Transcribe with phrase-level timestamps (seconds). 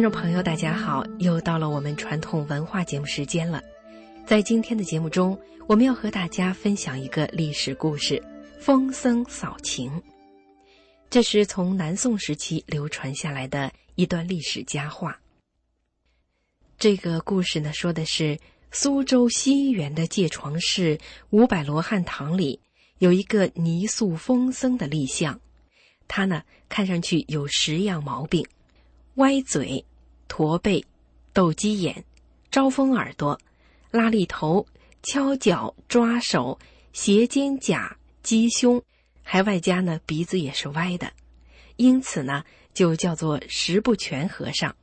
[0.00, 1.04] 听众朋友，大家好！
[1.18, 3.62] 又到了我们传统文化节目时间了。
[4.24, 5.38] 在今天的节目中，
[5.68, 8.18] 我们要和大家分享一个历史故事——
[8.58, 9.92] 风僧扫晴。
[11.10, 15.20] 这是从南宋时期流传下来的一段历史佳话。
[16.78, 18.38] 这个故事呢，说的是
[18.72, 20.98] 苏州西园的戒床寺
[21.28, 22.58] 五百罗汉堂里
[23.00, 25.38] 有一个泥塑风僧的立像，
[26.08, 28.42] 他呢看上去有十样毛病。
[29.16, 29.84] 歪嘴、
[30.30, 30.82] 驼背、
[31.32, 32.04] 斗鸡眼、
[32.52, 33.38] 招风耳朵、
[33.90, 34.64] 拉力头、
[35.02, 36.56] 敲脚、抓手、
[36.92, 37.90] 斜肩胛、
[38.22, 38.80] 鸡胸，
[39.24, 41.12] 还外加呢鼻子也是歪的，
[41.74, 44.74] 因此呢就叫做十不全和尚。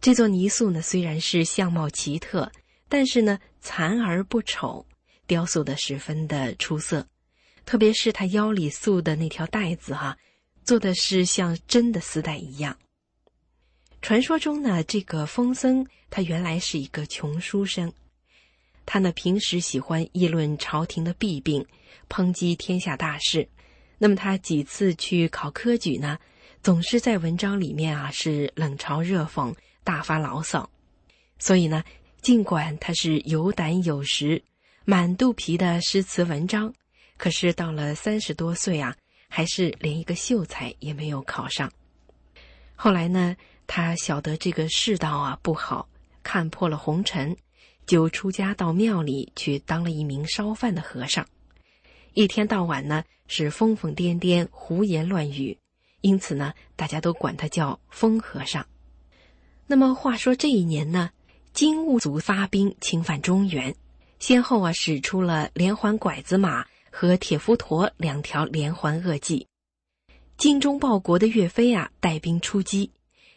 [0.00, 2.50] 这座泥塑呢虽然是相貌奇特，
[2.88, 4.84] 但是呢残而不丑，
[5.28, 7.06] 雕塑的十分的出色，
[7.64, 10.18] 特别是他腰里束的那条带子哈，
[10.64, 12.76] 做的是像真的丝带一样。
[14.04, 17.90] 传说中呢，这个风僧他原来是一个穷书生，
[18.84, 21.64] 他呢平时喜欢议论朝廷的弊病，
[22.10, 23.48] 抨击天下大事。
[23.96, 26.18] 那么他几次去考科举呢，
[26.62, 30.68] 总是在文章里面啊是冷嘲热讽，大发牢骚。
[31.38, 31.82] 所以呢，
[32.20, 34.42] 尽管他是有胆有识，
[34.84, 36.70] 满肚皮的诗词文章，
[37.16, 38.94] 可是到了三十多岁啊，
[39.30, 41.72] 还是连一个秀才也没有考上。
[42.76, 43.34] 后来呢？
[43.66, 45.88] 他晓得这个世道啊不好，
[46.22, 47.36] 看破了红尘，
[47.86, 51.26] 就出家到庙里去当了一名烧饭的和尚。
[52.12, 55.58] 一天到晚呢是疯疯癫癫、胡言乱语，
[56.00, 58.64] 因此呢大家都管他叫疯和尚。
[59.66, 61.10] 那么话说这一年呢，
[61.52, 63.74] 金兀族发兵侵犯中原，
[64.18, 69.48] 先后啊使出了连环拐子马和铁浮陀两条连环恶计。
[70.36, 72.90] 精忠报国的岳飞啊带兵出击。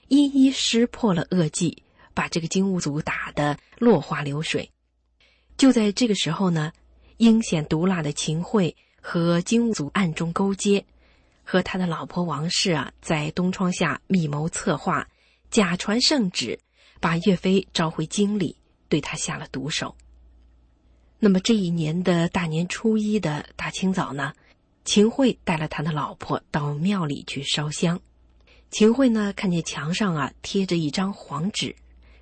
[0.07, 4.71] 一一识破了恶计，把这个金兀族打得落花流水。
[5.57, 6.71] 就在这个时候呢，
[7.17, 10.85] 阴险毒辣的秦桧和金兀族暗中勾结，
[11.43, 15.07] 和他的老婆王氏啊，在东窗下密谋策划，
[15.49, 16.59] 假传圣旨，
[16.99, 18.55] 把岳飞召回京里，
[18.87, 19.95] 对他下了毒手。
[21.19, 24.33] 那么这一年的大年初一的大清早呢，
[24.85, 27.99] 秦桧带了他的老婆到庙里去烧香。
[28.69, 31.75] 秦桧呢，看见墙上啊贴着一张黄纸，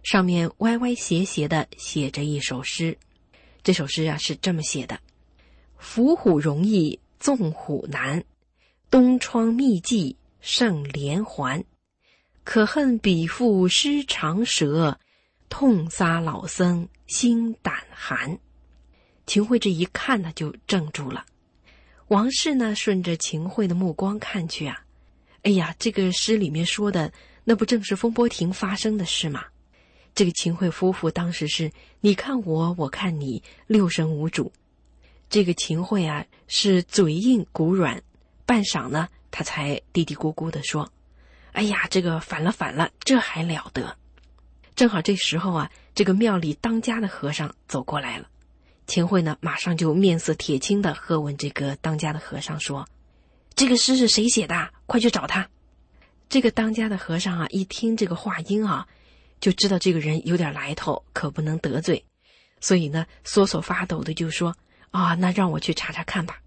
[0.03, 2.97] 上面歪歪斜斜的写着一首诗。
[3.63, 4.99] 这首诗啊是这么写的
[5.77, 8.23] ：“伏虎容易纵虎难，
[8.91, 11.63] 东窗密记胜连环。
[12.43, 14.99] 可恨比父失长舌，
[15.49, 18.37] 痛杀老僧心胆寒。”
[19.25, 21.25] 秦桧这一看呢，就怔住了。
[22.09, 24.84] 王氏呢，顺着秦桧的目光看去啊。
[25.45, 27.13] 哎呀，这个诗里面说的，
[27.43, 29.45] 那不正是风波亭发生的事吗？
[30.15, 34.51] 这个秦桧夫妇当时是你看我，我看你，六神无主。
[35.29, 38.01] 这个秦桧啊，是嘴硬骨软，
[38.47, 40.91] 半晌呢，他才嘀嘀咕咕的说
[41.53, 43.95] ：“哎呀，这个反了，反了，这还了得！”
[44.75, 48.27] 正好这时候啊，这个庙里当家的和尚走过来了，
[48.87, 52.83] 秦桧呢，马上就面色铁青的喝问这个当家的和尚说。
[53.55, 54.69] 这个诗是谁写的？
[54.85, 55.47] 快去找他！
[56.27, 58.85] 这个当家的和尚啊，一听这个话音啊，
[59.39, 62.03] 就知道这个人有点来头，可不能得罪，
[62.59, 64.57] 所以呢，瑟瑟发抖的就说
[64.91, 66.41] ：“啊，那让我去查查看吧。”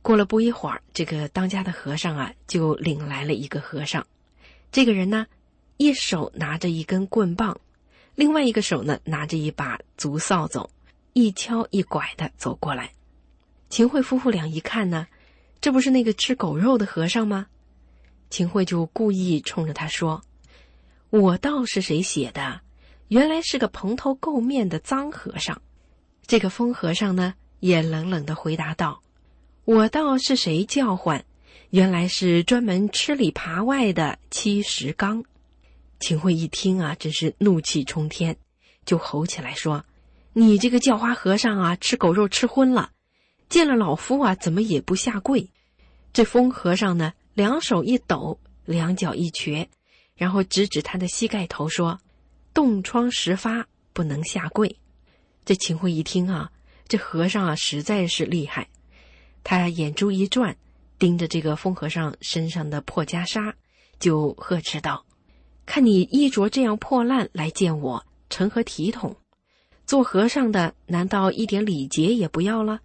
[0.00, 4.06] 过了不一会儿，这个当家的和尚啊，就领来了一个和尚。
[4.70, 5.26] 这个人呢，
[5.76, 7.60] 一手拿着一根棍棒，
[8.14, 10.70] 另外一个手呢拿着一把竹扫帚，
[11.14, 12.92] 一敲一拐的走过来。
[13.68, 15.08] 秦桧夫妇俩一看呢。
[15.62, 17.46] 这不是那个吃狗肉的和尚吗？
[18.30, 20.20] 秦桧就故意冲着他说
[21.08, 22.62] ：“我道是谁写的？
[23.06, 25.62] 原来是个蓬头垢面的脏和尚。”
[26.26, 29.02] 这个疯和尚呢，也冷冷的回答道
[29.64, 31.24] ：“我道是谁叫唤？
[31.70, 35.24] 原来是专门吃里扒外的七十刚。”
[36.00, 38.36] 秦桧一听啊，真是怒气冲天，
[38.84, 39.84] 就吼起来说
[40.34, 42.90] ：“你这个叫花和尚啊，吃狗肉吃昏了！”
[43.48, 45.50] 见了老夫啊，怎么也不下跪？
[46.12, 49.68] 这疯和尚呢，两手一抖，两脚一瘸，
[50.14, 51.98] 然后指指他的膝盖头说
[52.52, 54.76] ：“冻疮时发，不能下跪。”
[55.44, 56.52] 这秦桧一听啊，
[56.86, 58.68] 这和尚啊实在是厉害，
[59.42, 60.54] 他眼珠一转，
[60.98, 63.54] 盯着这个疯和尚身上的破袈裟，
[63.98, 65.04] 就呵斥道
[65.64, 69.16] ：“看你衣着这样破烂来见我，成何体统？
[69.86, 72.80] 做和尚的难道一点礼节也不要了？”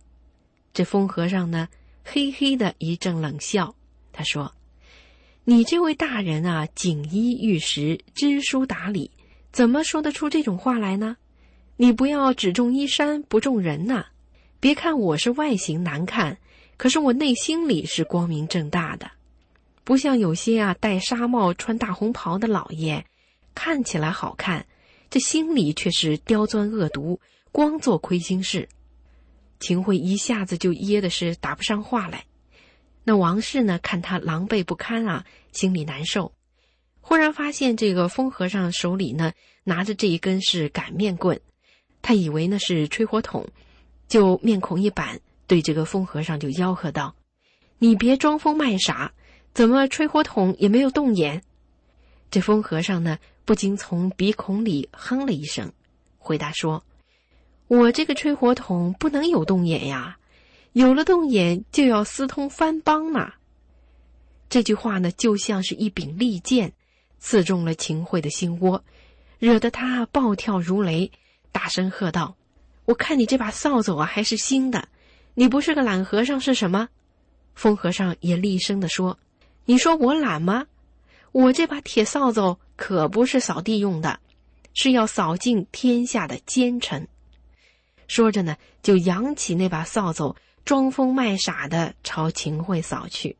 [0.73, 1.67] 这疯和尚呢，
[2.09, 3.75] 嘿嘿的一阵冷笑。
[4.13, 4.55] 他说
[5.43, 9.11] ：“你这位大人啊，锦衣玉食，知书达理，
[9.51, 11.17] 怎么说得出这种话来呢？
[11.75, 14.05] 你不要只重衣衫，不重人呐！
[14.61, 16.37] 别看我是外形难看，
[16.77, 19.11] 可是我内心里是光明正大的，
[19.83, 23.05] 不像有些啊戴纱帽、穿大红袍的老爷，
[23.53, 24.65] 看起来好看，
[25.09, 27.19] 这心里却是刁钻恶毒，
[27.51, 28.67] 光做亏心事。
[29.59, 32.25] 秦桧一下子就噎的是答不上话来。
[33.03, 33.79] 那王氏呢？
[33.81, 36.33] 看他狼狈不堪啊，心里难受。
[36.99, 39.31] 忽然发现这个疯和尚手里呢
[39.63, 41.39] 拿着这一根是擀面棍，
[42.01, 43.47] 他以为那是吹火筒，
[44.09, 47.15] 就面孔一板，对这个疯和尚就吆喝道
[47.79, 49.13] ：“你别装疯卖傻，
[49.53, 51.41] 怎么吹火筒也没有动眼？”
[52.29, 55.71] 这疯和尚呢不禁从鼻孔里哼了一声，
[56.17, 56.83] 回答说
[57.67, 60.17] ：“我这个吹火筒不能有洞眼呀。”
[60.73, 63.33] 有了洞眼，就要私通藩邦嘛。
[64.47, 66.71] 这句话呢，就像是一柄利剑，
[67.17, 68.83] 刺中了秦桧的心窝，
[69.39, 71.11] 惹得他暴跳如雷，
[71.51, 72.35] 大声喝道
[72.85, 74.87] ：“我看你这把扫帚啊，还是新的，
[75.33, 76.89] 你不是个懒和尚是什么？”
[77.55, 79.17] 疯和尚也厉声的说
[79.65, 80.67] ：“你说我懒吗？
[81.31, 84.19] 我这把铁扫帚可不是扫地用的，
[84.75, 87.07] 是要扫尽天下的奸臣。”
[88.07, 90.35] 说着呢，就扬起那把扫帚。
[90.65, 93.37] 装疯卖傻的朝秦桧扫去，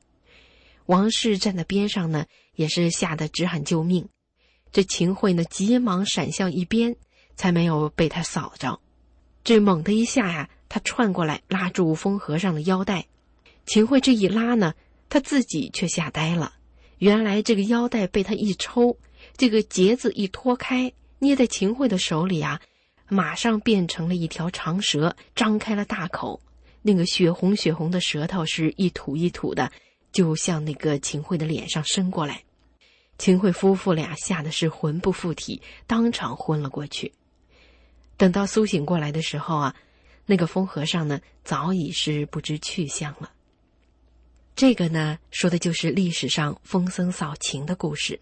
[0.85, 2.25] 王氏站在边上呢，
[2.55, 4.07] 也是吓得直喊救命。
[4.71, 6.95] 这秦桧呢，急忙闪向一边，
[7.35, 8.79] 才没有被他扫着。
[9.43, 13.05] 这猛的一下呀，他窜过来拉住疯和尚的腰带。
[13.65, 14.73] 秦桧这一拉呢，
[15.09, 16.53] 他自己却吓呆了。
[16.99, 18.97] 原来这个腰带被他一抽，
[19.35, 22.61] 这个结子一脱开，捏在秦桧的手里啊，
[23.07, 26.41] 马上变成了一条长蛇，张开了大口。
[26.81, 29.71] 那个血红血红的舌头是一吐一吐的，
[30.11, 32.43] 就向那个秦桧的脸上伸过来。
[33.17, 37.11] 秦桧夫妇俩吓得是魂不附体，当场昏了过去。
[38.15, 39.75] 等到苏醒过来的时候啊，
[40.25, 43.31] 那个疯和尚呢早已是不知去向了。
[44.55, 48.19] 这个呢，说的就是历史上疯僧扫秦的故事。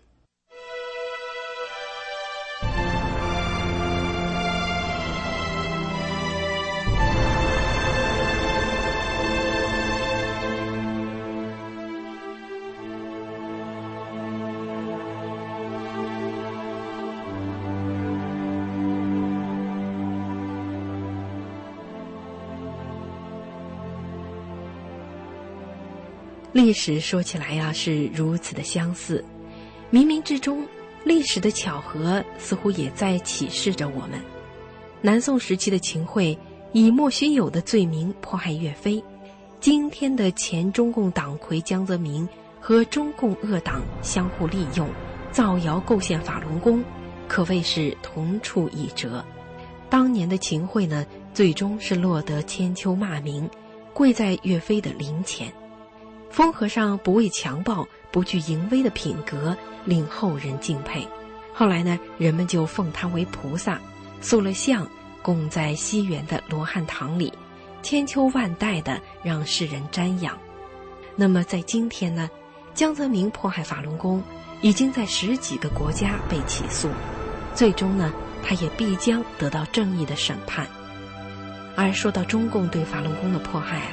[26.56, 29.22] 历史说起来呀，是如此的相似，
[29.92, 30.66] 冥冥之中，
[31.04, 34.12] 历史的巧合似乎也在启示着我们。
[35.02, 36.40] 南宋时期的秦桧
[36.72, 39.04] 以莫须有的罪名迫害岳飞，
[39.60, 42.26] 今天的前中共党魁江泽民
[42.62, 44.88] 和中共恶党相互利用，
[45.34, 46.82] 造谣构陷法轮功，
[47.28, 49.22] 可谓是同处一辙。
[49.90, 53.50] 当年的秦桧呢，最终是落得千秋骂名，
[53.94, 55.52] 跪在岳飞的灵前。
[56.30, 59.56] 风和尚不畏强暴、不惧淫威的品格
[59.86, 61.08] 令后人敬佩，
[61.54, 63.80] 后来呢，人们就奉他为菩萨，
[64.20, 64.86] 塑了像
[65.22, 67.32] 供在西园的罗汉堂里，
[67.82, 70.38] 千秋万代的让世人瞻仰。
[71.16, 72.30] 那么在今天呢，
[72.74, 74.22] 江泽民迫害法轮功，
[74.62, 76.90] 已经在十几个国家被起诉，
[77.54, 78.12] 最终呢，
[78.44, 80.68] 他也必将得到正义的审判。
[81.78, 83.92] 而说到中共对法轮功的迫害啊。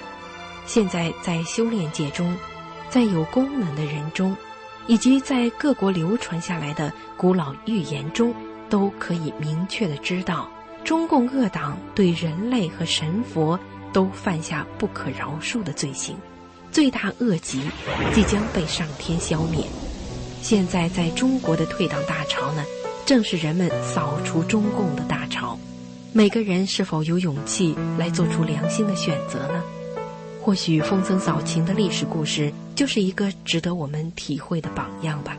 [0.64, 2.34] 现在在修炼界中，
[2.88, 4.36] 在有功能的人中，
[4.86, 8.34] 以及在各国流传下来的古老预言中，
[8.70, 10.48] 都可以明确的知道，
[10.84, 13.58] 中共恶党对人类和神佛
[13.92, 16.16] 都犯下不可饶恕的罪行，
[16.70, 17.62] 罪大恶极，
[18.14, 19.64] 即将被上天消灭。
[20.40, 22.64] 现在在中国的退党大潮呢，
[23.04, 25.58] 正是人们扫除中共的大潮。
[26.12, 29.62] 每个人是否有勇气来做出良心的选择呢？
[30.42, 35.36] 或许风僧扫晴的历史故事就是一个值得我们体会的榜样吧。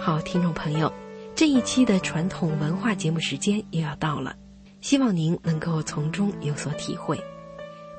[0.00, 0.92] 好，听众朋友，
[1.34, 4.36] 这一期的传统文化节目时间又要到了，
[4.80, 7.20] 希望您能够从中有所体会。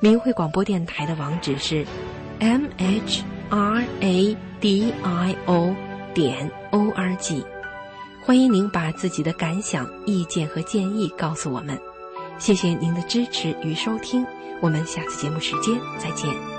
[0.00, 1.86] 明慧广播电台的网址是
[2.40, 5.76] m h r a d i o
[6.14, 7.44] 点 o r g，
[8.24, 11.78] 欢迎您把自己的感想、意见和建议告诉我们。
[12.42, 14.26] 谢谢您的支持与收听。
[14.60, 16.51] 我们下次节目时间再见。